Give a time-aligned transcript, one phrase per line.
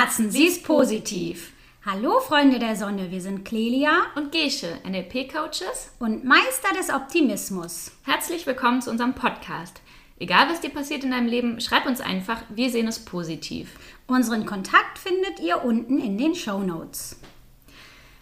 [0.00, 1.52] Herzen, sie ist positiv.
[1.84, 7.92] Hallo Freunde der Sonne, wir sind Clelia und Gesche, NLP-Coaches und Meister des Optimismus.
[8.06, 9.82] Herzlich willkommen zu unserem Podcast.
[10.18, 13.78] Egal was dir passiert in deinem Leben, schreib uns einfach, wir sehen es positiv.
[14.06, 17.20] Unseren Kontakt findet ihr unten in den Show Notes.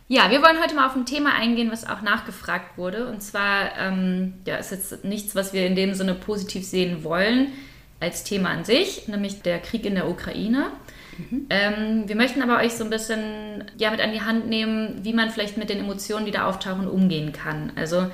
[0.09, 3.07] Ja, wir wollen heute mal auf ein Thema eingehen, was auch nachgefragt wurde.
[3.07, 7.53] Und zwar, ähm, ja, ist jetzt nichts, was wir in dem Sinne positiv sehen wollen
[8.01, 10.73] als Thema an sich, nämlich der Krieg in der Ukraine.
[11.19, 11.47] Mhm.
[11.51, 15.13] Ähm, wir möchten aber euch so ein bisschen ja, mit an die Hand nehmen, wie
[15.13, 17.73] man vielleicht mit den Emotionen, die da auftauchen, umgehen kann.
[17.77, 18.07] Also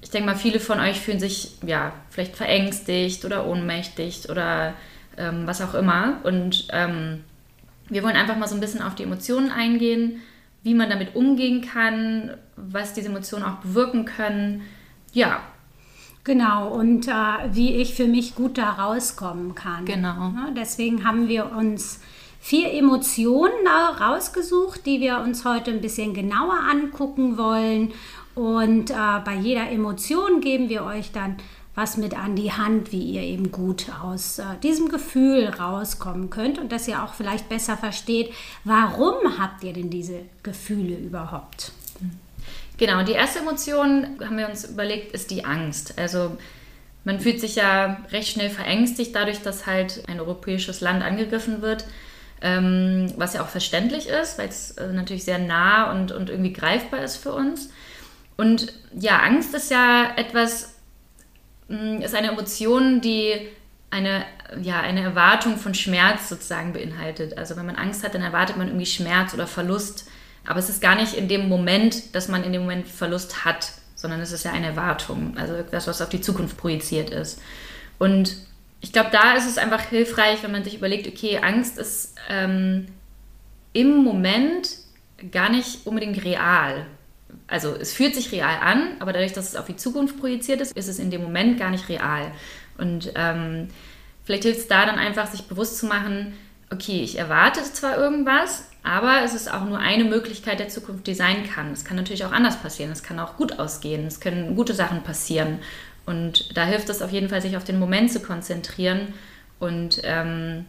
[0.00, 4.74] ich denke mal, viele von euch fühlen sich ja vielleicht verängstigt oder ohnmächtig oder
[5.16, 6.20] ähm, was auch immer.
[6.24, 7.24] Und ähm,
[7.88, 10.22] wir wollen einfach mal so ein bisschen auf die Emotionen eingehen,
[10.62, 14.62] wie man damit umgehen kann, was diese Emotionen auch bewirken können.
[15.12, 15.40] Ja,
[16.24, 17.12] Genau, und äh,
[17.50, 19.84] wie ich für mich gut da rauskommen kann.
[19.84, 20.32] Genau.
[20.36, 22.00] Ja, deswegen haben wir uns
[22.42, 23.52] vier Emotionen
[24.00, 27.92] rausgesucht, die wir uns heute ein bisschen genauer angucken wollen.
[28.34, 31.36] Und äh, bei jeder Emotion geben wir euch dann
[31.76, 36.58] was mit an die Hand, wie ihr eben gut aus äh, diesem Gefühl rauskommen könnt
[36.58, 38.32] und dass ihr auch vielleicht besser versteht,
[38.64, 41.70] warum habt ihr denn diese Gefühle überhaupt.
[42.76, 45.96] Genau, die erste Emotion, haben wir uns überlegt, ist die Angst.
[45.96, 46.36] Also
[47.04, 51.84] man fühlt sich ja recht schnell verängstigt dadurch, dass halt ein europäisches Land angegriffen wird
[52.42, 56.52] ähm, was ja auch verständlich ist, weil es äh, natürlich sehr nah und, und irgendwie
[56.52, 57.70] greifbar ist für uns.
[58.36, 60.74] Und ja, Angst ist ja etwas,
[61.68, 63.48] mh, mm, ist eine Emotion, die
[63.90, 64.24] eine,
[64.60, 67.38] ja, eine Erwartung von Schmerz sozusagen beinhaltet.
[67.38, 70.08] Also wenn man Angst hat, dann erwartet man irgendwie Schmerz oder Verlust.
[70.46, 73.70] Aber es ist gar nicht in dem Moment, dass man in dem Moment Verlust hat,
[73.94, 77.40] sondern es ist ja eine Erwartung, also etwas, was auf die Zukunft projiziert ist.
[77.98, 78.36] Und
[78.82, 82.88] ich glaube, da ist es einfach hilfreich, wenn man sich überlegt, okay, Angst ist ähm,
[83.72, 84.68] im Moment
[85.30, 86.86] gar nicht unbedingt real.
[87.46, 90.76] Also es fühlt sich real an, aber dadurch, dass es auf die Zukunft projiziert ist,
[90.76, 92.32] ist es in dem Moment gar nicht real.
[92.76, 93.68] Und ähm,
[94.24, 96.34] vielleicht hilft es da dann einfach, sich bewusst zu machen,
[96.70, 101.14] okay, ich erwarte zwar irgendwas, aber es ist auch nur eine Möglichkeit der Zukunft, die
[101.14, 101.70] sein kann.
[101.72, 105.02] Es kann natürlich auch anders passieren, es kann auch gut ausgehen, es können gute Sachen
[105.02, 105.60] passieren.
[106.06, 109.14] Und da hilft es auf jeden Fall, sich auf den Moment zu konzentrieren
[109.58, 110.64] und ähm,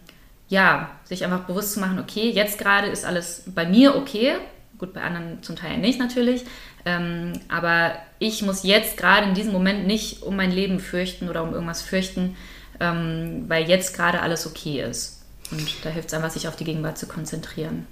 [0.50, 4.36] ja, sich einfach bewusst zu machen, okay, jetzt gerade ist alles bei mir okay.
[4.78, 6.44] Gut, bei anderen zum Teil nicht natürlich.
[6.86, 11.44] Ähm, aber ich muss jetzt gerade in diesem Moment nicht um mein Leben fürchten oder
[11.44, 12.36] um irgendwas fürchten,
[12.80, 15.24] ähm, weil jetzt gerade alles okay ist.
[15.52, 17.88] Und da hilft es einfach, sich auf die Gegenwart zu konzentrieren.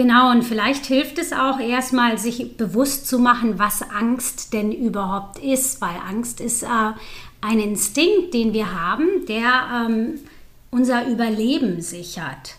[0.00, 5.38] Genau, und vielleicht hilft es auch erstmal, sich bewusst zu machen, was Angst denn überhaupt
[5.38, 6.92] ist, weil Angst ist äh,
[7.42, 10.14] ein Instinkt, den wir haben, der ähm,
[10.70, 12.54] unser Überleben sichert.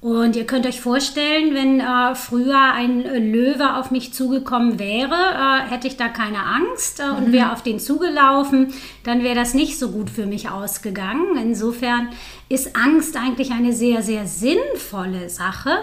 [0.00, 5.70] Und ihr könnt euch vorstellen, wenn äh, früher ein Löwe auf mich zugekommen wäre, äh,
[5.70, 7.32] hätte ich da keine Angst äh, und mhm.
[7.32, 8.72] wäre auf den zugelaufen,
[9.04, 11.36] dann wäre das nicht so gut für mich ausgegangen.
[11.36, 12.08] Insofern
[12.48, 15.80] ist Angst eigentlich eine sehr, sehr sinnvolle Sache.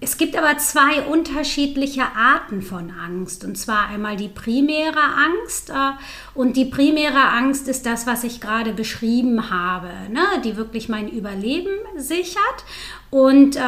[0.00, 3.44] Es gibt aber zwei unterschiedliche Arten von Angst.
[3.44, 5.70] Und zwar einmal die primäre Angst.
[5.70, 5.92] Äh,
[6.34, 10.40] und die primäre Angst ist das, was ich gerade beschrieben habe, ne?
[10.44, 12.64] die wirklich mein Überleben sichert.
[13.10, 13.60] Und äh,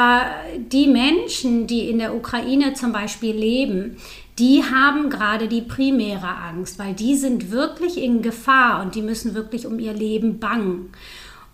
[0.59, 3.97] die Menschen, die in der Ukraine zum Beispiel leben,
[4.39, 9.35] die haben gerade die primäre Angst, weil die sind wirklich in Gefahr und die müssen
[9.35, 10.93] wirklich um ihr Leben bangen.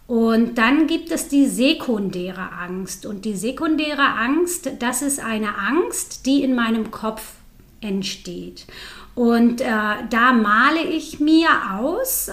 [0.07, 3.07] Und dann gibt es die sekundäre Angst.
[3.07, 7.35] Und die sekundäre Angst, das ist eine Angst, die in meinem Kopf
[7.81, 8.67] entsteht.
[9.15, 12.33] Und äh, da male ich mir aus, äh,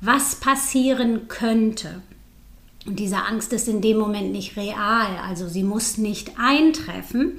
[0.00, 2.02] was passieren könnte.
[2.86, 7.38] Und diese Angst ist in dem Moment nicht real, also sie muss nicht eintreffen.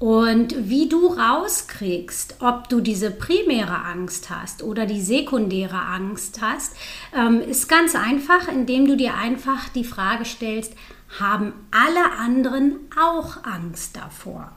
[0.00, 6.74] Und wie du rauskriegst, ob du diese primäre Angst hast oder die sekundäre Angst hast,
[7.14, 10.72] ähm, ist ganz einfach, indem du dir einfach die Frage stellst,
[11.20, 14.50] haben alle anderen auch Angst davor?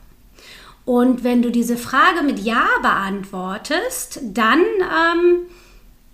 [0.86, 5.48] Und wenn du diese Frage mit Ja beantwortest, dann ähm,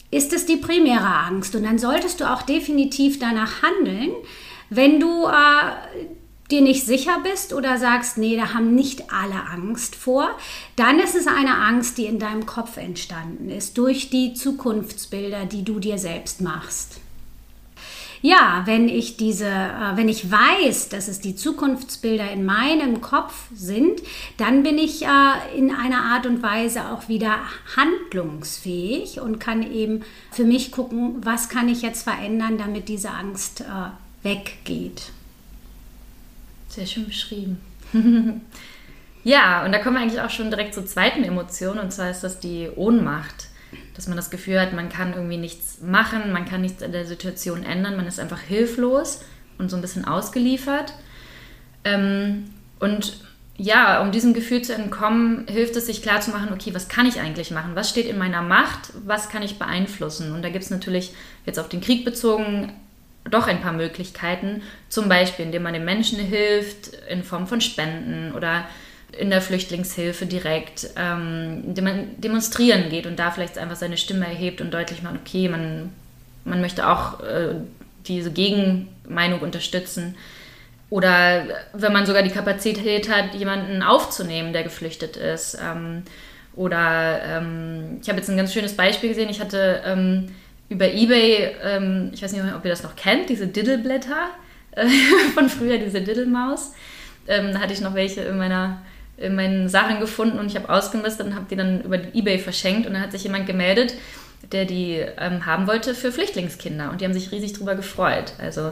[0.10, 1.54] ist es die primäre Angst.
[1.54, 4.10] Und dann solltest du auch definitiv danach handeln.
[4.72, 6.08] Wenn du äh,
[6.52, 10.30] dir nicht sicher bist oder sagst, nee, da haben nicht alle Angst vor,
[10.76, 15.64] dann ist es eine Angst, die in deinem Kopf entstanden ist, durch die Zukunftsbilder, die
[15.64, 17.00] du dir selbst machst.
[18.22, 23.34] Ja, wenn ich diese, äh, wenn ich weiß, dass es die Zukunftsbilder in meinem Kopf
[23.56, 24.02] sind,
[24.36, 27.38] dann bin ich äh, in einer Art und Weise auch wieder
[27.78, 33.62] handlungsfähig und kann eben für mich gucken, was kann ich jetzt verändern, damit diese Angst
[33.62, 35.14] äh, weggeht.
[36.70, 37.60] Sehr schön beschrieben.
[39.24, 42.24] ja, und da kommen wir eigentlich auch schon direkt zur zweiten Emotion, und zwar ist
[42.24, 43.48] das die Ohnmacht.
[43.96, 47.06] Dass man das Gefühl hat, man kann irgendwie nichts machen, man kann nichts in der
[47.06, 49.22] Situation ändern, man ist einfach hilflos
[49.58, 50.94] und so ein bisschen ausgeliefert.
[51.84, 52.46] Ähm,
[52.80, 53.20] und
[53.58, 57.52] ja, um diesem Gefühl zu entkommen, hilft es sich klarzumachen, okay, was kann ich eigentlich
[57.52, 57.76] machen?
[57.76, 58.94] Was steht in meiner Macht?
[59.06, 60.34] Was kann ich beeinflussen?
[60.34, 61.14] Und da gibt es natürlich
[61.46, 62.72] jetzt auf den Krieg bezogen
[63.30, 64.62] doch ein paar Möglichkeiten.
[64.90, 68.66] Zum Beispiel, indem man den Menschen hilft in Form von Spenden oder
[69.18, 74.26] in der Flüchtlingshilfe direkt, ähm, indem man demonstrieren geht und da vielleicht einfach seine Stimme
[74.26, 75.92] erhebt und deutlich macht, okay, man,
[76.46, 77.56] man möchte auch äh,
[78.08, 80.16] diese Gegenmeinung unterstützen.
[80.90, 85.58] Oder wenn man sogar die Kapazität hat, jemanden aufzunehmen, der geflüchtet ist.
[85.64, 86.04] Ähm,
[86.56, 89.30] oder ähm, ich habe jetzt ein ganz schönes Beispiel gesehen.
[89.30, 90.36] Ich hatte ähm,
[90.70, 94.30] über Ebay, ähm, ich weiß nicht, ob ihr das noch kennt, diese Diddleblätter
[94.72, 94.88] äh,
[95.34, 96.74] von früher, diese Diddlemaus.
[97.28, 98.82] Ähm, da hatte ich noch welche in meiner
[99.20, 102.88] in meinen Sachen gefunden und ich habe ausgemistet und habe die dann über Ebay verschenkt
[102.88, 103.96] und dann hat sich jemand gemeldet,
[104.52, 108.34] der die ähm, haben wollte für Flüchtlingskinder und die haben sich riesig darüber gefreut.
[108.38, 108.72] Also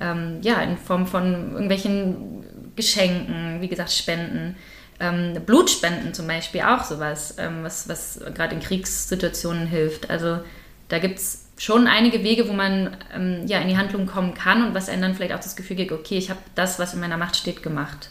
[0.00, 2.44] ähm, ja, in Form von irgendwelchen
[2.76, 4.56] Geschenken, wie gesagt, Spenden.
[5.00, 10.10] Ähm, Blutspenden zum Beispiel auch sowas, ähm, was, was gerade in Kriegssituationen hilft.
[10.10, 10.38] Also
[10.88, 14.62] da gibt es schon einige Wege, wo man ähm, ja, in die Handlung kommen kann
[14.64, 17.00] und was einem dann vielleicht auch das Gefühl gibt, okay, ich habe das, was in
[17.00, 18.10] meiner Macht steht, gemacht.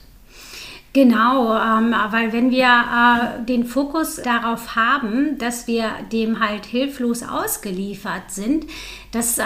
[0.93, 7.23] Genau, ähm, weil wenn wir äh, den Fokus darauf haben, dass wir dem halt hilflos
[7.23, 8.65] ausgeliefert sind,
[9.11, 9.43] das äh,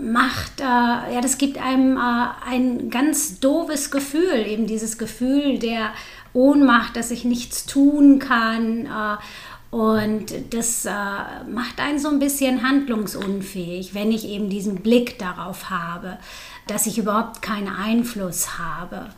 [0.00, 5.92] macht, äh, ja, das gibt einem äh, ein ganz doofes Gefühl, eben dieses Gefühl der
[6.32, 8.88] Ohnmacht, dass ich nichts tun kann.
[9.70, 10.90] Und das äh,
[11.48, 16.18] macht einen so ein bisschen handlungsunfähig, wenn ich eben diesen Blick darauf habe,
[16.66, 19.10] dass ich überhaupt keinen Einfluss habe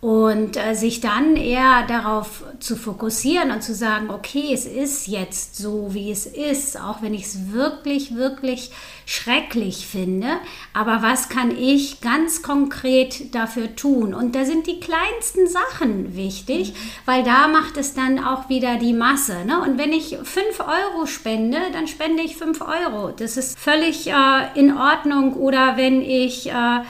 [0.00, 5.56] und äh, sich dann eher darauf zu fokussieren und zu sagen, okay, es ist jetzt
[5.56, 8.70] so, wie es ist, auch wenn ich es wirklich, wirklich
[9.06, 10.28] schrecklich finde,
[10.72, 14.14] aber was kann ich ganz konkret dafür tun?
[14.14, 16.76] Und da sind die kleinsten Sachen wichtig, mhm.
[17.04, 19.44] weil da macht es dann auch wieder die Masse.
[19.46, 19.60] Ne?
[19.60, 23.10] Und wenn ich 5 Euro spende, dann spende ich 5 Euro.
[23.10, 24.12] Das ist völlig äh,
[24.54, 25.32] in Ordnung.
[25.34, 26.50] Oder wenn ich...
[26.50, 26.82] Äh,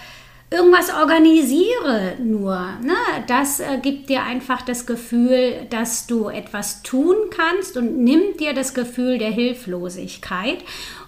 [0.50, 2.56] irgendwas organisiere nur.
[2.82, 2.96] Ne?
[3.26, 8.54] Das äh, gibt dir einfach das Gefühl, dass du etwas tun kannst und nimmt dir
[8.54, 10.64] das Gefühl der Hilflosigkeit.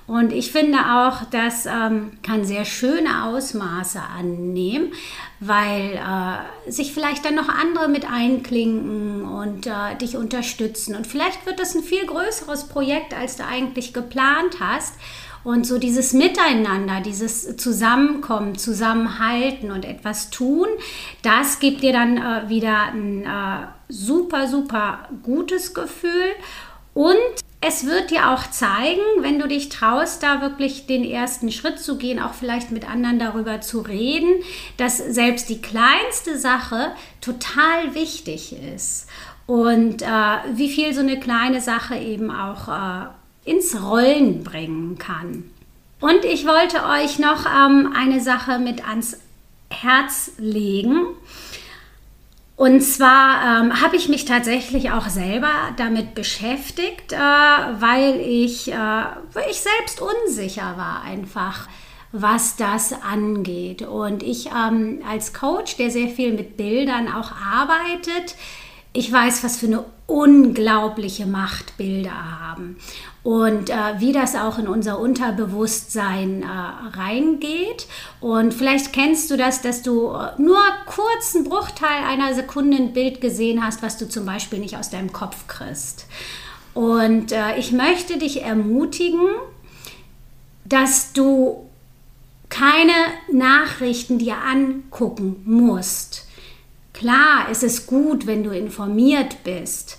[0.06, 4.92] Und ich finde auch, das ähm, kann sehr schöne Ausmaße annehmen,
[5.38, 10.96] weil äh, sich vielleicht dann noch andere mit einklinken und äh, dich unterstützen.
[10.96, 14.94] Und vielleicht wird das ein viel größeres Projekt, als du eigentlich geplant hast.
[15.42, 20.66] Und so dieses Miteinander, dieses Zusammenkommen, Zusammenhalten und etwas tun,
[21.22, 26.34] das gibt dir dann äh, wieder ein äh, super, super gutes Gefühl.
[26.92, 27.16] Und
[27.62, 31.98] es wird dir auch zeigen, wenn du dich traust, da wirklich den ersten Schritt zu
[31.98, 34.42] gehen, auch vielleicht mit anderen darüber zu reden,
[34.78, 39.08] dass selbst die kleinste Sache total wichtig ist.
[39.46, 40.06] Und äh,
[40.54, 43.08] wie viel so eine kleine Sache eben auch äh,
[43.44, 45.50] ins Rollen bringen kann.
[46.00, 49.18] Und ich wollte euch noch ähm, eine Sache mit ans
[49.70, 51.06] Herz legen.
[52.56, 59.02] Und zwar ähm, habe ich mich tatsächlich auch selber damit beschäftigt, äh, weil, ich, äh,
[59.50, 61.68] ich selbst unsicher war einfach,
[62.12, 63.82] was das angeht.
[63.82, 68.36] Und ich ähm, als Coach, der sehr viel mit Bildern auch arbeitet,
[68.92, 72.76] ich weiß, was für eine unglaubliche Macht Bilder haben
[73.22, 76.46] und äh, wie das auch in unser Unterbewusstsein äh,
[76.96, 77.86] reingeht.
[78.20, 82.92] Und vielleicht kennst du das, dass du äh, nur kurz einen Bruchteil einer Sekunde ein
[82.92, 86.06] Bild gesehen hast, was du zum Beispiel nicht aus deinem Kopf kriegst.
[86.72, 89.28] Und äh, ich möchte dich ermutigen,
[90.64, 91.66] dass du
[92.48, 92.92] keine
[93.32, 96.26] Nachrichten dir angucken musst
[97.00, 99.98] Klar, es ist gut, wenn du informiert bist,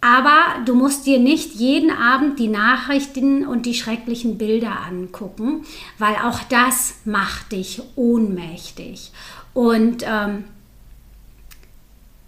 [0.00, 5.64] aber du musst dir nicht jeden Abend die Nachrichten und die schrecklichen Bilder angucken,
[5.98, 9.10] weil auch das macht dich ohnmächtig.
[9.54, 10.44] Und ähm,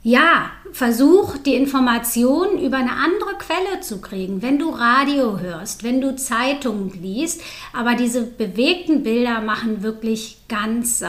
[0.02, 6.00] ja, versuch die Informationen über eine andere Quelle zu kriegen, wenn du Radio hörst, wenn
[6.00, 7.42] du Zeitungen liest.
[7.72, 11.08] Aber diese bewegten Bilder machen wirklich ganz äh,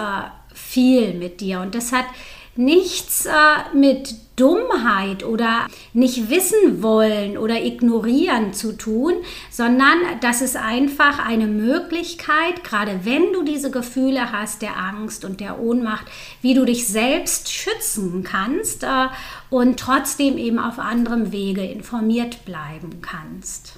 [0.53, 1.62] viel mit dir.
[1.62, 2.06] Und das hat
[2.55, 9.13] nichts äh, mit Dummheit oder nicht wissen wollen oder ignorieren zu tun,
[9.51, 15.39] sondern das ist einfach eine Möglichkeit, gerade wenn du diese Gefühle hast der Angst und
[15.39, 16.05] der Ohnmacht,
[16.41, 19.08] wie du dich selbst schützen kannst äh,
[19.50, 23.74] und trotzdem eben auf anderem Wege informiert bleiben kannst.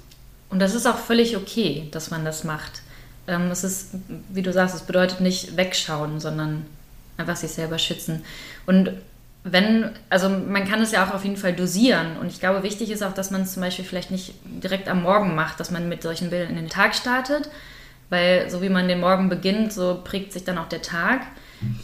[0.50, 2.84] Und das ist auch völlig okay, dass man das macht.
[3.28, 3.90] Ähm, es ist,
[4.30, 6.66] wie du sagst, es bedeutet nicht wegschauen, sondern
[7.18, 8.24] einfach sich selber schützen.
[8.66, 8.92] Und
[9.44, 12.18] wenn, also man kann es ja auch auf jeden Fall dosieren.
[12.18, 15.04] Und ich glaube, wichtig ist auch, dass man es zum Beispiel vielleicht nicht direkt am
[15.04, 17.50] Morgen macht, dass man mit solchen Bildern in den Tag startet.
[18.10, 21.22] Weil so wie man den Morgen beginnt, so prägt sich dann auch der Tag.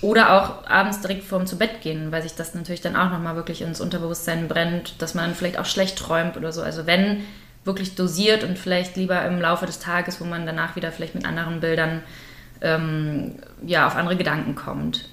[0.01, 3.35] Oder auch abends direkt vorm zu Bett gehen, weil sich das natürlich dann auch nochmal
[3.35, 6.61] wirklich ins Unterbewusstsein brennt, dass man vielleicht auch schlecht träumt oder so.
[6.61, 7.23] Also wenn
[7.65, 11.25] wirklich dosiert und vielleicht lieber im Laufe des Tages, wo man danach wieder vielleicht mit
[11.25, 12.03] anderen Bildern
[12.61, 15.05] ähm, ja, auf andere Gedanken kommt.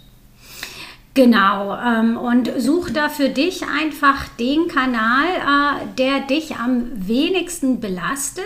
[1.17, 7.81] Genau, ähm, und such da für dich einfach den Kanal, äh, der dich am wenigsten
[7.81, 8.45] belastet.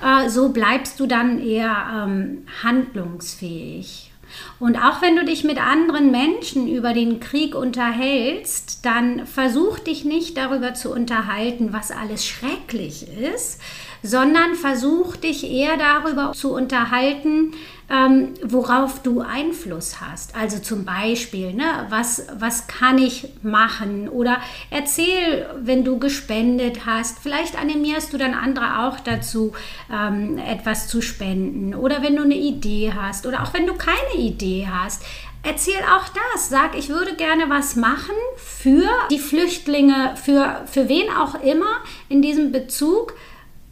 [0.00, 4.12] Äh, so bleibst du dann eher ähm, handlungsfähig.
[4.60, 10.04] Und auch wenn du dich mit anderen Menschen über den Krieg unterhältst, dann versuch dich
[10.04, 13.60] nicht darüber zu unterhalten, was alles schrecklich ist,
[14.04, 17.54] sondern versuch dich eher darüber zu unterhalten,
[17.90, 20.36] ähm, worauf du Einfluss hast.
[20.36, 24.08] Also zum Beispiel, ne, was, was kann ich machen?
[24.08, 24.38] Oder
[24.70, 27.18] erzähl, wenn du gespendet hast.
[27.18, 29.52] Vielleicht animierst du dann andere auch dazu,
[29.90, 31.74] ähm, etwas zu spenden.
[31.74, 33.26] Oder wenn du eine Idee hast.
[33.26, 35.02] Oder auch wenn du keine Idee hast.
[35.42, 36.48] Erzähl auch das.
[36.50, 42.22] Sag, ich würde gerne was machen für die Flüchtlinge, für, für wen auch immer in
[42.22, 43.14] diesem Bezug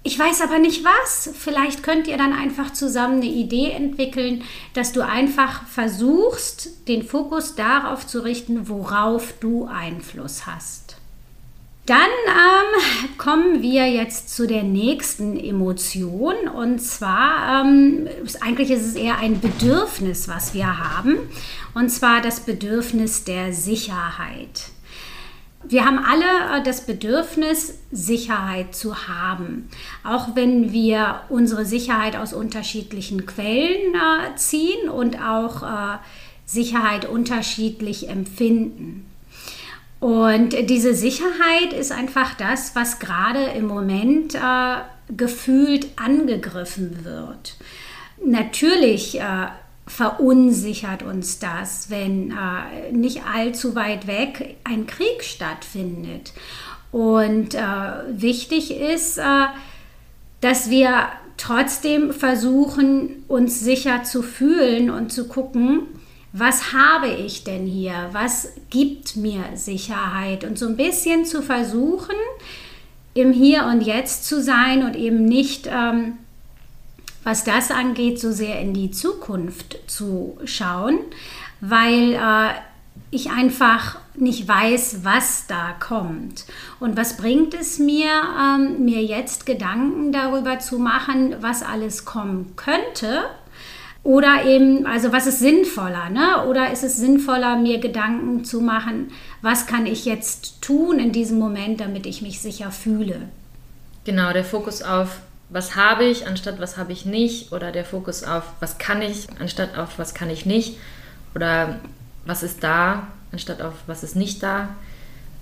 [0.04, 1.30] ich weiß aber nicht was.
[1.38, 4.42] Vielleicht könnt ihr dann einfach zusammen eine Idee entwickeln,
[4.74, 10.96] dass du einfach versuchst, den Fokus darauf zu richten, worauf du Einfluss hast.
[11.86, 18.08] Dann ähm, kommen wir jetzt zu der nächsten Emotion und zwar, ähm,
[18.40, 21.18] eigentlich ist es eher ein Bedürfnis, was wir haben,
[21.74, 24.70] und zwar das Bedürfnis der Sicherheit.
[25.64, 29.68] Wir haben alle äh, das Bedürfnis, Sicherheit zu haben,
[30.04, 35.98] auch wenn wir unsere Sicherheit aus unterschiedlichen Quellen äh, ziehen und auch äh,
[36.46, 39.06] Sicherheit unterschiedlich empfinden.
[40.00, 44.36] Und diese Sicherheit ist einfach das, was gerade im Moment
[45.16, 47.54] gefühlt angegriffen wird.
[48.24, 49.20] Natürlich
[49.86, 56.32] verunsichert uns das, wenn äh, nicht allzu weit weg ein Krieg stattfindet.
[56.92, 57.60] Und äh,
[58.08, 59.46] wichtig ist, äh,
[60.40, 65.80] dass wir trotzdem versuchen, uns sicher zu fühlen und zu gucken,
[66.32, 68.08] was habe ich denn hier?
[68.12, 70.44] Was gibt mir Sicherheit?
[70.44, 72.16] Und so ein bisschen zu versuchen,
[73.14, 76.14] im Hier und Jetzt zu sein und eben nicht ähm,
[77.24, 80.98] was das angeht, so sehr in die Zukunft zu schauen,
[81.60, 82.54] weil äh,
[83.10, 86.46] ich einfach nicht weiß, was da kommt.
[86.80, 88.10] Und was bringt es mir,
[88.40, 93.24] ähm, mir jetzt Gedanken darüber zu machen, was alles kommen könnte?
[94.02, 96.10] Oder eben, also was ist sinnvoller?
[96.10, 96.44] Ne?
[96.48, 99.12] Oder ist es sinnvoller, mir Gedanken zu machen,
[99.42, 103.28] was kann ich jetzt tun in diesem Moment, damit ich mich sicher fühle?
[104.04, 105.20] Genau, der Fokus auf
[105.52, 109.26] was habe ich anstatt was habe ich nicht oder der Fokus auf was kann ich
[109.38, 110.78] anstatt auf was kann ich nicht
[111.34, 111.80] oder
[112.24, 114.68] was ist da anstatt auf was ist nicht da.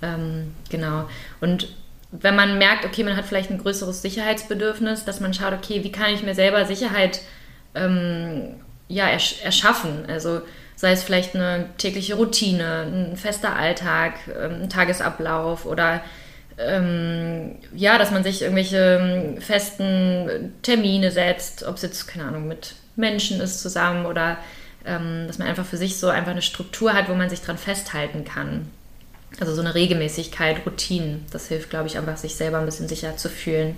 [0.01, 1.07] Ähm, genau.
[1.41, 1.67] Und
[2.11, 5.91] wenn man merkt, okay, man hat vielleicht ein größeres Sicherheitsbedürfnis, dass man schaut, okay, wie
[5.91, 7.21] kann ich mir selber Sicherheit
[7.75, 8.55] ähm,
[8.87, 10.05] ja, ersch erschaffen?
[10.07, 10.41] Also
[10.75, 16.01] sei es vielleicht eine tägliche Routine, ein fester Alltag, ähm, ein Tagesablauf oder
[16.65, 22.47] ähm, ja, dass man sich irgendwelche ähm, festen Termine setzt, ob es jetzt, keine Ahnung,
[22.47, 24.37] mit Menschen ist zusammen oder
[24.85, 27.57] ähm, dass man einfach für sich so einfach eine Struktur hat, wo man sich dran
[27.57, 28.69] festhalten kann.
[29.39, 33.15] Also so eine Regelmäßigkeit, Routinen, das hilft, glaube ich, einfach sich selber ein bisschen sicher
[33.17, 33.77] zu fühlen.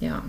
[0.00, 0.22] Ja.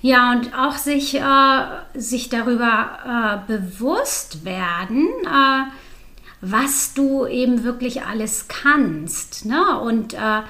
[0.00, 5.70] Ja, und auch sich, äh, sich darüber äh, bewusst werden, äh,
[6.40, 9.46] was du eben wirklich alles kannst.
[9.46, 9.78] Ne?
[9.78, 10.42] Und äh,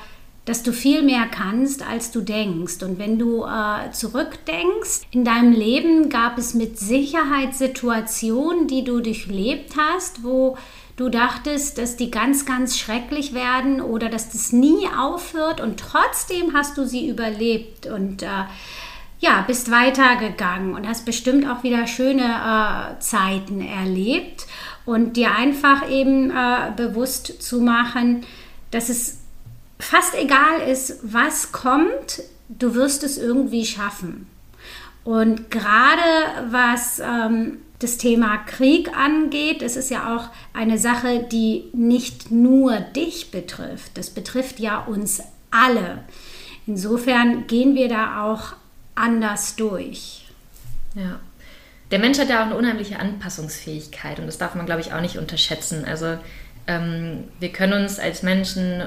[0.44, 2.82] dass du viel mehr kannst, als du denkst.
[2.82, 9.00] Und wenn du äh, zurückdenkst, in deinem Leben gab es mit Sicherheit Situationen, die du
[9.00, 10.56] durchlebt hast, wo
[10.96, 16.52] du dachtest, dass die ganz, ganz schrecklich werden oder dass das nie aufhört und trotzdem
[16.54, 18.44] hast du sie überlebt und äh,
[19.20, 24.46] ja, bist weitergegangen und hast bestimmt auch wieder schöne äh, Zeiten erlebt.
[24.84, 28.24] und dir einfach eben äh, bewusst zu machen,
[28.72, 29.21] dass es
[29.82, 34.28] fast egal ist, was kommt, du wirst es irgendwie schaffen.
[35.04, 41.64] Und gerade was ähm, das Thema Krieg angeht, es ist ja auch eine Sache, die
[41.72, 43.98] nicht nur dich betrifft.
[43.98, 45.20] Das betrifft ja uns
[45.50, 46.04] alle.
[46.66, 48.54] Insofern gehen wir da auch
[48.94, 50.28] anders durch.
[50.94, 51.18] Ja.
[51.90, 55.00] Der Mensch hat ja auch eine unheimliche Anpassungsfähigkeit und das darf man, glaube ich, auch
[55.00, 55.84] nicht unterschätzen.
[55.84, 56.18] Also
[56.68, 58.84] ähm, wir können uns als Menschen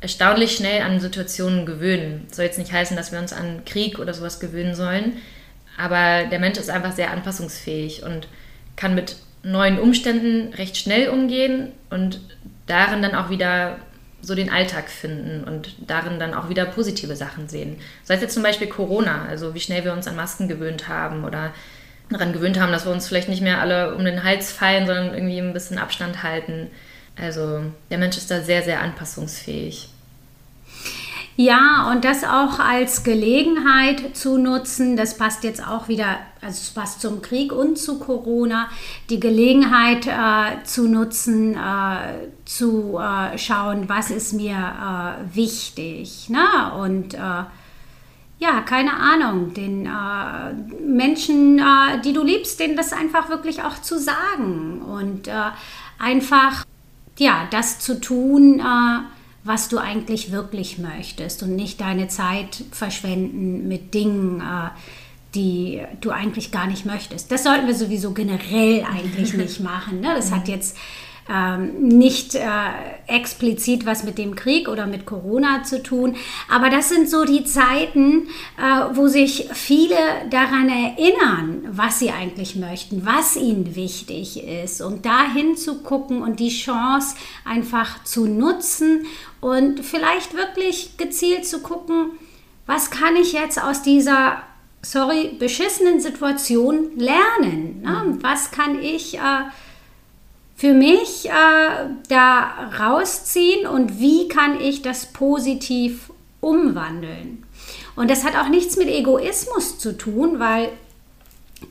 [0.00, 2.26] erstaunlich schnell an Situationen gewöhnen.
[2.32, 5.18] Soll jetzt nicht heißen, dass wir uns an Krieg oder sowas gewöhnen sollen,
[5.78, 8.28] aber der Mensch ist einfach sehr anpassungsfähig und
[8.76, 12.20] kann mit neuen Umständen recht schnell umgehen und
[12.66, 13.78] darin dann auch wieder
[14.22, 17.76] so den Alltag finden und darin dann auch wieder positive Sachen sehen.
[18.04, 21.24] Sei es jetzt zum Beispiel Corona, also wie schnell wir uns an Masken gewöhnt haben
[21.24, 21.52] oder
[22.10, 25.14] daran gewöhnt haben, dass wir uns vielleicht nicht mehr alle um den Hals fallen, sondern
[25.14, 26.68] irgendwie ein bisschen Abstand halten.
[27.20, 29.88] Also der Mensch ist da sehr, sehr anpassungsfähig.
[31.36, 36.70] Ja, und das auch als Gelegenheit zu nutzen, das passt jetzt auch wieder, also es
[36.70, 38.68] passt zum Krieg und zu Corona,
[39.08, 46.28] die Gelegenheit äh, zu nutzen, äh, zu äh, schauen, was ist mir äh, wichtig.
[46.28, 46.74] Ne?
[46.78, 47.44] Und äh,
[48.38, 51.62] ja, keine Ahnung, den äh, Menschen,
[52.04, 55.30] die du liebst, denen das einfach wirklich auch zu sagen und
[55.98, 56.64] einfach,
[57.20, 58.62] ja, das zu tun,
[59.44, 64.70] was du eigentlich wirklich möchtest und nicht deine Zeit verschwenden mit Dingen, äh,
[65.34, 67.30] die du eigentlich gar nicht möchtest.
[67.30, 70.00] Das sollten wir sowieso generell eigentlich nicht machen.
[70.00, 70.14] Ne?
[70.14, 70.76] Das hat jetzt
[71.30, 72.40] ähm, nicht äh,
[73.06, 76.16] explizit was mit dem Krieg oder mit Corona zu tun.
[76.50, 79.96] Aber das sind so die Zeiten, äh, wo sich viele
[80.30, 84.80] daran erinnern, was sie eigentlich möchten, was ihnen wichtig ist.
[84.80, 89.06] Und dahin zu gucken und die Chance einfach zu nutzen
[89.40, 92.12] und vielleicht wirklich gezielt zu gucken,
[92.66, 94.42] was kann ich jetzt aus dieser
[94.82, 97.82] sorry, beschissenen Situation lernen?
[97.82, 98.02] Ne?
[98.04, 98.22] Mhm.
[98.22, 99.20] Was kann ich äh,
[100.60, 101.30] für mich äh,
[102.10, 107.46] da rausziehen und wie kann ich das positiv umwandeln?
[107.96, 110.68] Und das hat auch nichts mit Egoismus zu tun, weil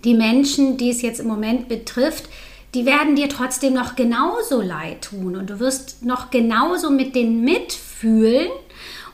[0.03, 2.29] die Menschen, die es jetzt im Moment betrifft,
[2.73, 7.43] die werden dir trotzdem noch genauso leid tun und du wirst noch genauso mit denen
[7.43, 8.49] mitfühlen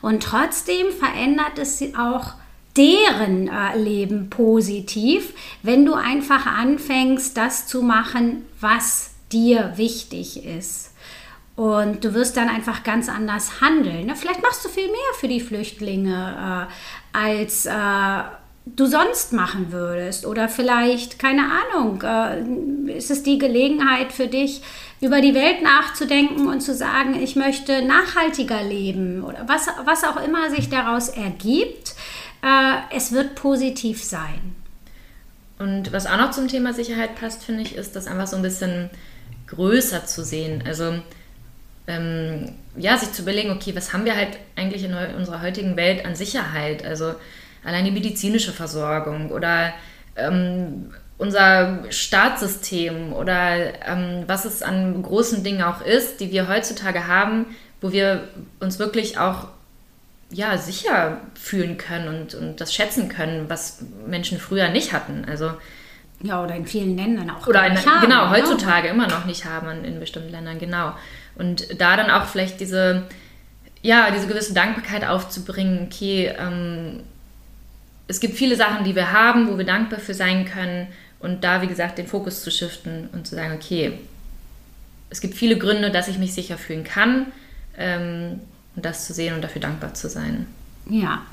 [0.01, 2.35] und trotzdem verändert es auch
[2.77, 5.33] deren äh, Leben positiv,
[5.63, 10.91] wenn du einfach anfängst, das zu machen, was dir wichtig ist.
[11.55, 14.13] Und du wirst dann einfach ganz anders handeln.
[14.15, 16.67] Vielleicht machst du viel mehr für die Flüchtlinge,
[17.13, 18.23] äh, als äh,
[18.65, 20.25] du sonst machen würdest.
[20.25, 24.61] Oder vielleicht, keine Ahnung, äh, ist es die Gelegenheit für dich,
[24.99, 30.21] über die Welt nachzudenken und zu sagen, ich möchte nachhaltiger leben oder was, was auch
[30.25, 31.95] immer sich daraus ergibt.
[32.95, 34.55] Es wird positiv sein.
[35.59, 38.41] Und was auch noch zum Thema Sicherheit passt, finde ich, ist das einfach so ein
[38.41, 38.89] bisschen
[39.55, 40.63] größer zu sehen.
[40.65, 40.99] Also
[41.87, 46.05] ähm, ja, sich zu überlegen, okay, was haben wir halt eigentlich in unserer heutigen Welt
[46.05, 46.83] an Sicherheit?
[46.85, 47.15] Also
[47.63, 49.73] allein die medizinische Versorgung oder
[50.15, 57.07] ähm, unser Staatssystem oder ähm, was es an großen Dingen auch ist, die wir heutzutage
[57.07, 57.45] haben,
[57.81, 58.27] wo wir
[58.59, 59.47] uns wirklich auch
[60.31, 65.25] ja, sicher fühlen können und, und das schätzen können, was Menschen früher nicht hatten.
[65.25, 65.51] Also
[66.21, 67.45] ja, oder in vielen Ländern auch.
[67.47, 70.93] Oder in, haben, genau, heutzutage immer noch nicht haben in bestimmten Ländern, genau.
[71.35, 73.03] Und da dann auch vielleicht diese,
[73.81, 77.01] ja, diese gewisse Dankbarkeit aufzubringen, okay, ähm,
[78.07, 80.87] es gibt viele Sachen, die wir haben, wo wir dankbar für sein können
[81.19, 83.99] und da, wie gesagt, den Fokus zu shiften und zu sagen, okay,
[85.09, 87.27] es gibt viele Gründe, dass ich mich sicher fühlen kann
[87.77, 88.41] ähm,
[88.75, 90.47] und das zu sehen und dafür dankbar zu sein.
[90.89, 91.23] Ja.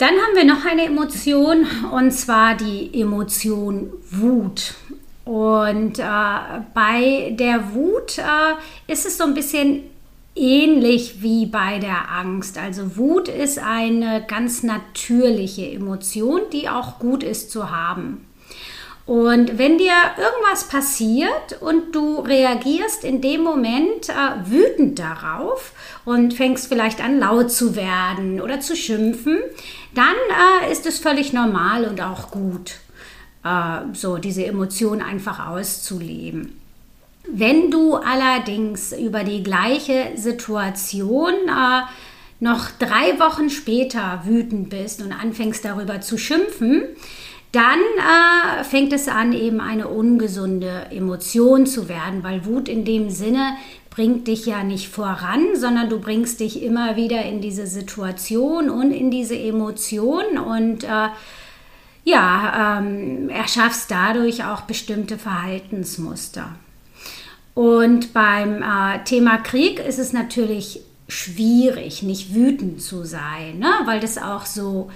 [0.00, 4.72] Dann haben wir noch eine Emotion und zwar die Emotion Wut.
[5.26, 6.02] Und äh,
[6.72, 9.82] bei der Wut äh, ist es so ein bisschen
[10.34, 12.56] ähnlich wie bei der Angst.
[12.56, 18.24] Also Wut ist eine ganz natürliche Emotion, die auch gut ist zu haben.
[19.06, 24.12] Und wenn dir irgendwas passiert und du reagierst in dem Moment äh,
[24.44, 25.72] wütend darauf
[26.04, 29.38] und fängst vielleicht an laut zu werden oder zu schimpfen,
[29.94, 30.14] dann
[30.62, 32.76] äh, ist es völlig normal und auch gut,
[33.44, 36.60] äh, so diese Emotion einfach auszuleben.
[37.28, 41.82] Wenn du allerdings über die gleiche Situation äh,
[42.40, 46.84] noch drei Wochen später wütend bist und anfängst darüber zu schimpfen,
[47.52, 53.10] dann äh, fängt es an, eben eine ungesunde Emotion zu werden, weil Wut in dem
[53.10, 53.56] Sinne
[53.90, 58.92] bringt dich ja nicht voran, sondern du bringst dich immer wieder in diese Situation und
[58.92, 61.08] in diese Emotion und äh,
[62.04, 66.54] ja, ähm, erschaffst dadurch auch bestimmte Verhaltensmuster.
[67.54, 73.72] Und beim äh, Thema Krieg ist es natürlich schwierig, nicht wütend zu sein, ne?
[73.84, 74.90] weil das auch so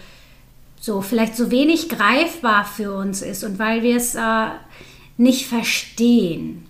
[0.84, 4.48] so vielleicht so wenig greifbar für uns ist und weil wir es äh,
[5.16, 6.66] nicht verstehen.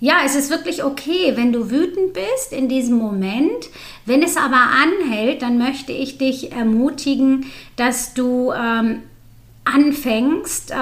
[0.00, 3.68] Ja, es ist wirklich okay, wenn du wütend bist in diesem Moment.
[4.04, 9.02] Wenn es aber anhält, dann möchte ich dich ermutigen, dass du ähm,
[9.64, 10.74] anfängst, äh,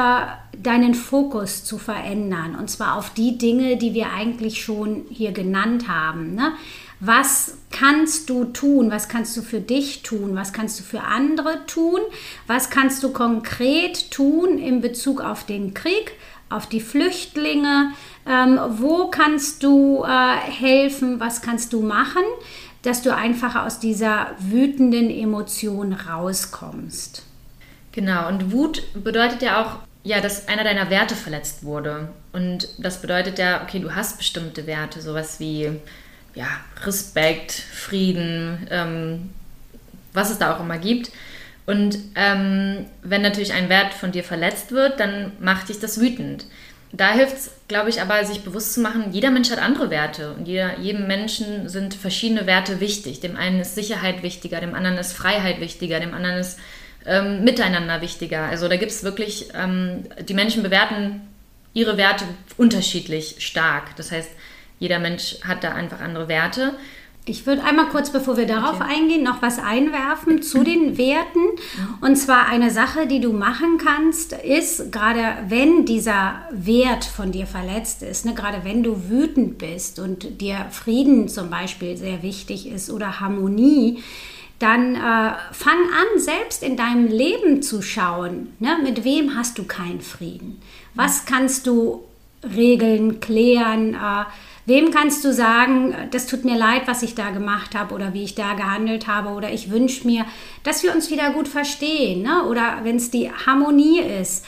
[0.57, 2.57] deinen Fokus zu verändern.
[2.59, 6.35] Und zwar auf die Dinge, die wir eigentlich schon hier genannt haben.
[6.35, 6.53] Ne?
[7.01, 8.91] Was kannst du tun?
[8.91, 10.35] Was kannst du für dich tun?
[10.35, 12.01] Was kannst du für andere tun?
[12.47, 16.13] Was kannst du konkret tun in Bezug auf den Krieg,
[16.51, 17.93] auf die Flüchtlinge?
[18.27, 21.21] Ähm, wo kannst du äh, helfen?
[21.21, 22.25] Was kannst du machen,
[22.83, 27.23] dass du einfach aus dieser wütenden Emotion rauskommst?
[27.93, 32.09] Genau, und Wut bedeutet ja auch, ja, dass einer deiner Werte verletzt wurde.
[32.33, 35.81] Und das bedeutet ja, okay, du hast bestimmte Werte, sowas wie
[36.39, 36.47] ja,
[36.85, 39.31] Respekt, Frieden, ähm,
[40.13, 41.11] was es da auch immer gibt.
[41.67, 46.47] Und ähm, wenn natürlich ein Wert von dir verletzt wird, dann macht dich das wütend.
[46.93, 50.33] Da hilft es, glaube ich, aber, sich bewusst zu machen, jeder Mensch hat andere Werte
[50.33, 53.19] und jeder, jedem Menschen sind verschiedene Werte wichtig.
[53.19, 56.59] Dem einen ist Sicherheit wichtiger, dem anderen ist Freiheit wichtiger, dem anderen ist
[57.05, 58.45] ähm, Miteinander wichtiger.
[58.45, 61.21] Also da gibt es wirklich, ähm, die Menschen bewerten
[61.75, 62.25] ihre Werte
[62.57, 63.97] unterschiedlich stark.
[63.97, 64.31] Das heißt,
[64.79, 66.75] jeder Mensch hat da einfach andere Werte.
[67.29, 68.91] Ich würde einmal kurz, bevor wir darauf okay.
[68.95, 71.41] eingehen, noch was einwerfen zu den Werten.
[72.01, 77.47] Und zwar eine Sache, die du machen kannst, ist, gerade wenn dieser Wert von dir
[77.47, 82.67] verletzt ist, ne, gerade wenn du wütend bist und dir Frieden zum Beispiel sehr wichtig
[82.67, 84.03] ist oder Harmonie,
[84.59, 89.65] dann äh, fang an, selbst in deinem Leben zu schauen, ne, mit wem hast du
[89.65, 90.61] keinen Frieden?
[90.95, 92.05] Was kannst du
[92.43, 93.95] regeln, klären?
[93.95, 94.25] Äh,
[94.69, 98.25] Wem kannst du sagen, das tut mir leid, was ich da gemacht habe oder wie
[98.25, 100.27] ich da gehandelt habe oder ich wünsche mir,
[100.63, 102.45] dass wir uns wieder gut verstehen ne?
[102.45, 104.45] oder wenn es die Harmonie ist.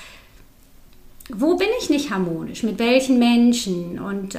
[1.31, 2.63] Wo bin ich nicht harmonisch?
[2.63, 3.99] Mit welchen Menschen?
[3.99, 4.39] Und äh,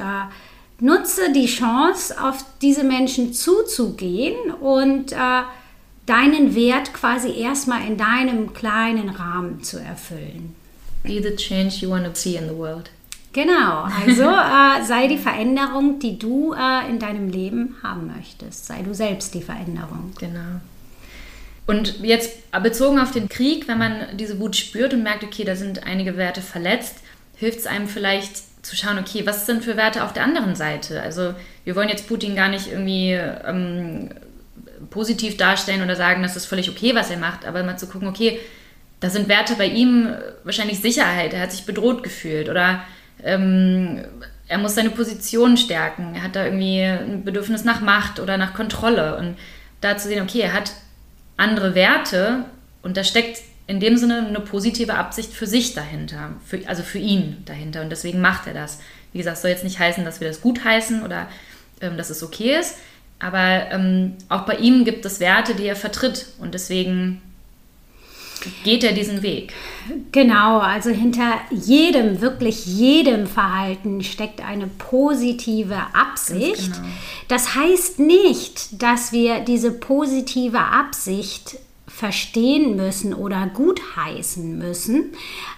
[0.78, 5.42] nutze die Chance, auf diese Menschen zuzugehen und äh,
[6.06, 10.54] deinen Wert quasi erstmal in deinem kleinen Rahmen zu erfüllen.
[11.02, 12.88] Be the change you want to see in the world.
[13.32, 18.66] Genau, also äh, sei die Veränderung, die du äh, in deinem Leben haben möchtest.
[18.66, 20.12] Sei du selbst die Veränderung.
[20.18, 20.60] Genau.
[21.66, 25.56] Und jetzt bezogen auf den Krieg, wenn man diese Wut spürt und merkt, okay, da
[25.56, 26.96] sind einige Werte verletzt,
[27.36, 31.00] hilft es einem vielleicht zu schauen, okay, was sind für Werte auf der anderen Seite?
[31.00, 34.10] Also wir wollen jetzt Putin gar nicht irgendwie ähm,
[34.90, 38.08] positiv darstellen oder sagen, das ist völlig okay, was er macht, aber mal zu gucken,
[38.08, 38.38] okay,
[39.00, 40.14] da sind Werte bei ihm
[40.44, 42.84] wahrscheinlich Sicherheit, er hat sich bedroht gefühlt oder
[43.24, 44.04] ähm,
[44.48, 46.14] er muss seine Position stärken.
[46.14, 49.16] Er hat da irgendwie ein Bedürfnis nach Macht oder nach Kontrolle.
[49.16, 49.36] Und
[49.80, 50.72] da zu sehen, okay, er hat
[51.36, 52.44] andere Werte
[52.82, 56.98] und da steckt in dem Sinne eine positive Absicht für sich dahinter, für, also für
[56.98, 57.82] ihn dahinter.
[57.82, 58.80] Und deswegen macht er das.
[59.12, 61.28] Wie gesagt, soll jetzt nicht heißen, dass wir das gut heißen oder
[61.80, 62.76] ähm, dass es okay ist.
[63.18, 66.26] Aber ähm, auch bei ihm gibt es Werte, die er vertritt.
[66.38, 67.22] Und deswegen
[68.64, 69.52] geht er diesen Weg.
[70.12, 76.72] Genau, also hinter jedem, wirklich jedem Verhalten steckt eine positive Absicht.
[76.72, 76.88] Genau.
[77.28, 85.12] Das heißt nicht, dass wir diese positive Absicht verstehen müssen oder gutheißen müssen.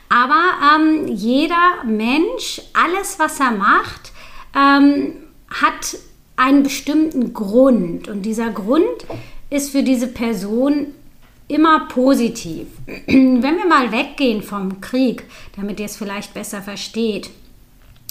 [0.09, 0.43] Aber
[0.77, 4.13] ähm, jeder Mensch, alles, was er macht,
[4.55, 5.15] ähm,
[5.49, 5.99] hat
[6.37, 8.09] einen bestimmten Grund.
[8.09, 9.07] Und dieser Grund
[9.51, 10.89] ist für diese Person
[11.49, 12.67] immer positiv.
[13.07, 15.25] Wenn wir mal weggehen vom Krieg,
[15.57, 17.31] damit ihr es vielleicht besser versteht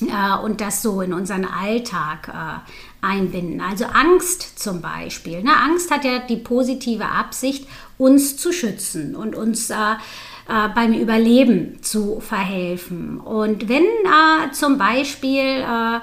[0.01, 3.61] äh, und das so in unseren Alltag äh, einbinden.
[3.61, 5.43] Also Angst zum Beispiel.
[5.43, 5.51] Ne?
[5.55, 7.67] Angst hat ja die positive Absicht,
[7.97, 13.19] uns zu schützen und uns äh, äh beim Überleben zu verhelfen.
[13.19, 15.99] Und wenn äh, zum Beispiel äh,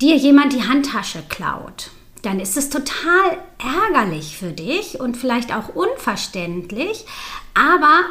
[0.00, 1.90] dir jemand die Handtasche klaut,
[2.22, 7.06] dann ist es total ärgerlich für dich und vielleicht auch unverständlich.
[7.54, 8.02] Aber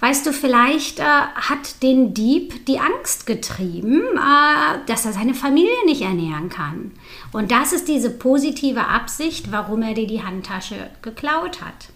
[0.00, 5.84] weißt du, vielleicht äh, hat den Dieb die Angst getrieben, äh, dass er seine Familie
[5.86, 6.92] nicht ernähren kann.
[7.32, 11.88] Und das ist diese positive Absicht, warum er dir die Handtasche geklaut hat.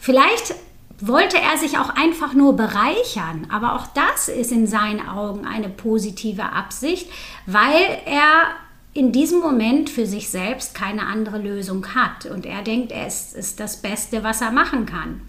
[0.00, 0.54] Vielleicht
[1.00, 3.46] wollte er sich auch einfach nur bereichern.
[3.50, 7.10] Aber auch das ist in seinen Augen eine positive Absicht,
[7.46, 8.54] weil er
[8.94, 12.26] in diesem Moment für sich selbst keine andere Lösung hat.
[12.26, 15.20] Und er denkt, es ist das Beste, was er machen kann.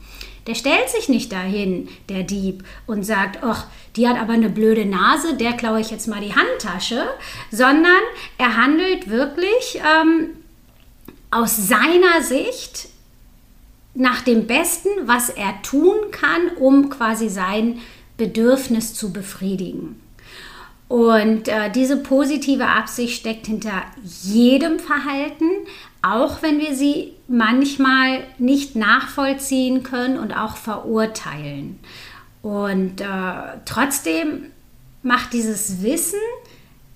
[0.45, 4.85] Der stellt sich nicht dahin, der Dieb, und sagt, ach, die hat aber eine blöde
[4.85, 7.07] Nase, der klaue ich jetzt mal die Handtasche,
[7.49, 8.01] sondern
[8.37, 10.29] er handelt wirklich ähm,
[11.31, 12.89] aus seiner Sicht
[13.95, 17.79] nach dem Besten, was er tun kann, um quasi sein
[18.17, 19.99] Bedürfnis zu befriedigen.
[20.87, 25.49] Und äh, diese positive Absicht steckt hinter jedem Verhalten,
[26.01, 31.79] auch wenn wir sie manchmal nicht nachvollziehen können und auch verurteilen.
[32.43, 33.05] Und äh,
[33.65, 34.51] trotzdem
[35.01, 36.19] macht dieses Wissen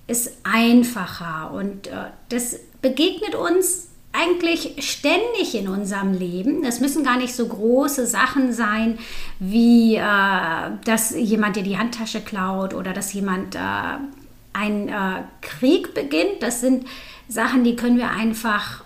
[0.10, 1.91] es einfacher und äh,
[2.30, 6.63] das begegnet uns eigentlich ständig in unserem Leben.
[6.63, 8.98] Das müssen gar nicht so große Sachen sein,
[9.39, 13.60] wie äh, dass jemand dir die Handtasche klaut oder dass jemand äh,
[14.54, 16.41] einen äh, Krieg beginnt.
[16.41, 16.86] Das sind
[17.28, 18.84] Sachen, die können wir einfach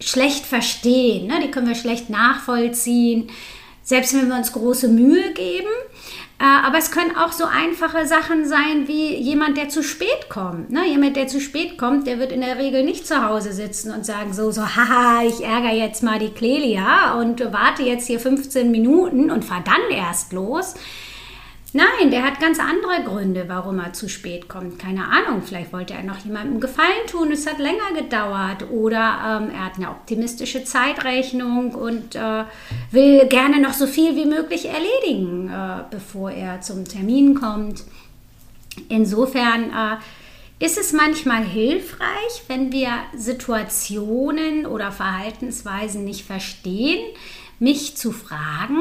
[0.00, 1.40] schlecht verstehen, ne?
[1.42, 3.28] die können wir schlecht nachvollziehen,
[3.82, 5.66] selbst wenn wir uns große Mühe geben.
[6.40, 10.70] Äh, aber es können auch so einfache Sachen sein wie jemand, der zu spät kommt.
[10.70, 10.86] Ne?
[10.86, 14.06] Jemand, der zu spät kommt, der wird in der Regel nicht zu Hause sitzen und
[14.06, 18.70] sagen so, so, haha, ich ärgere jetzt mal die Clelia und warte jetzt hier 15
[18.70, 20.74] Minuten und fahr dann erst los.
[21.74, 24.78] Nein, der hat ganz andere Gründe, warum er zu spät kommt.
[24.78, 29.50] Keine Ahnung, vielleicht wollte er noch jemandem Gefallen tun, es hat länger gedauert oder ähm,
[29.54, 32.44] er hat eine optimistische Zeitrechnung und äh,
[32.90, 37.84] will gerne noch so viel wie möglich erledigen, äh, bevor er zum Termin kommt.
[38.88, 47.00] Insofern äh, ist es manchmal hilfreich, wenn wir Situationen oder Verhaltensweisen nicht verstehen,
[47.58, 48.80] mich zu fragen,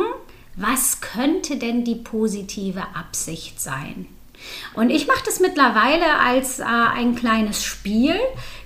[0.57, 4.07] was könnte denn die positive Absicht sein?
[4.73, 8.15] Und ich mache das mittlerweile als äh, ein kleines Spiel.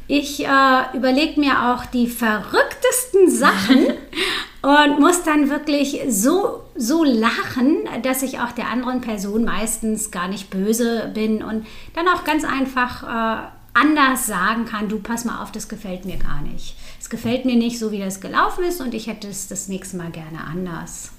[0.08, 3.88] Ich äh, überlege mir auch die verrücktesten Sachen
[4.62, 10.28] und muss dann wirklich so, so lachen, dass ich auch der anderen Person meistens gar
[10.28, 15.42] nicht böse bin und dann auch ganz einfach äh, anders sagen kann, du pass mal
[15.42, 16.76] auf, das gefällt mir gar nicht.
[17.00, 19.98] Es gefällt mir nicht so, wie das gelaufen ist und ich hätte es das nächste
[19.98, 21.12] Mal gerne anders.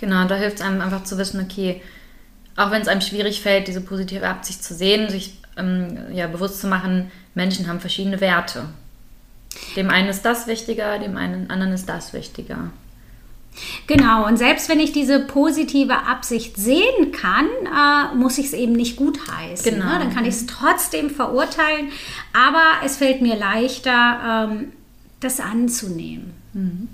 [0.00, 1.82] Genau, da hilft es einem einfach zu wissen, okay,
[2.56, 6.60] auch wenn es einem schwierig fällt, diese positive Absicht zu sehen, sich ähm, ja, bewusst
[6.60, 8.64] zu machen, Menschen haben verschiedene Werte.
[9.76, 12.70] Dem einen ist das wichtiger, dem einen anderen ist das wichtiger.
[13.86, 18.72] Genau, und selbst wenn ich diese positive Absicht sehen kann, äh, muss ich es eben
[18.72, 19.74] nicht gutheißen.
[19.74, 19.86] Genau.
[19.86, 19.98] Ne?
[19.98, 21.90] Dann kann ich es trotzdem verurteilen,
[22.32, 24.72] aber es fällt mir leichter, ähm,
[25.18, 26.32] das anzunehmen.
[26.54, 26.88] Mhm.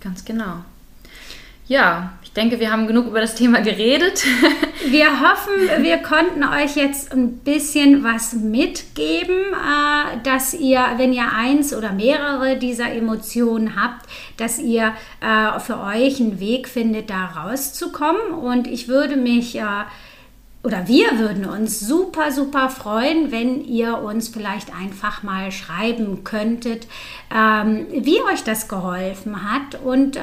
[0.00, 0.64] Ganz genau.
[1.68, 4.24] Ja, ich denke, wir haben genug über das Thema geredet.
[4.88, 11.32] wir hoffen, wir konnten euch jetzt ein bisschen was mitgeben, äh, dass ihr, wenn ihr
[11.32, 17.24] eins oder mehrere dieser Emotionen habt, dass ihr äh, für euch einen Weg findet, da
[17.24, 18.30] rauszukommen.
[18.30, 19.62] Und ich würde mich äh,
[20.62, 26.86] oder wir würden uns super, super freuen, wenn ihr uns vielleicht einfach mal schreiben könntet,
[27.34, 30.16] ähm, wie euch das geholfen hat und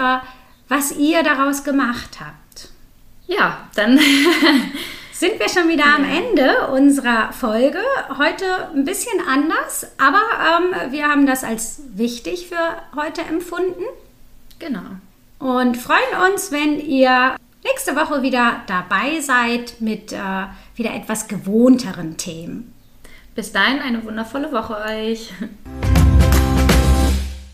[0.67, 2.69] was ihr daraus gemacht habt.
[3.27, 3.97] Ja, dann
[5.13, 7.79] sind wir schon wieder am Ende unserer Folge.
[8.17, 13.83] Heute ein bisschen anders, aber ähm, wir haben das als wichtig für heute empfunden.
[14.59, 14.81] Genau.
[15.39, 20.17] Und freuen uns, wenn ihr nächste Woche wieder dabei seid mit äh,
[20.75, 22.73] wieder etwas gewohnteren Themen.
[23.35, 25.33] Bis dahin eine wundervolle Woche euch.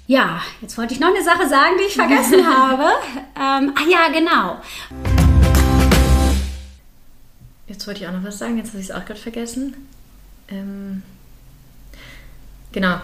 [0.10, 2.84] Ja, jetzt wollte ich noch eine Sache sagen, die ich vergessen habe.
[3.36, 4.60] Ähm, ah ja, genau.
[7.68, 9.88] Jetzt wollte ich auch noch was sagen, jetzt habe ich es auch gerade vergessen.
[10.48, 11.04] Ähm,
[12.72, 12.96] genau.